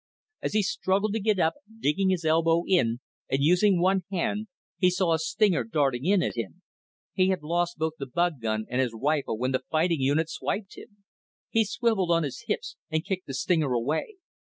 [0.41, 4.47] As he struggled to get up, digging his elbow in and using one hand,
[4.79, 6.63] he saw a stinger darting in at him.
[7.13, 10.75] He had lost both the bug gun and his rifle when the fighting unit swiped
[10.75, 11.03] him.
[11.51, 14.15] He swiveled on his hips and kicked the stinger away.